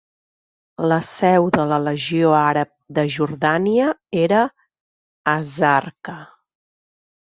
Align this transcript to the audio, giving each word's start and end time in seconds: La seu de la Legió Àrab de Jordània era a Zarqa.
La 0.91 0.97
seu 1.09 1.49
de 1.57 1.65
la 1.73 1.77
Legió 1.89 2.33
Àrab 2.39 2.73
de 2.99 3.05
Jordània 3.19 3.93
era 4.27 4.43
a 5.39 5.41
Zarqa. 5.57 6.23